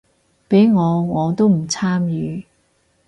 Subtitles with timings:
[0.49, 2.47] 畀我我都唔參與